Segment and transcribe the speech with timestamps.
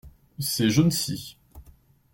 [0.39, 1.37] Ces jaunes-ci.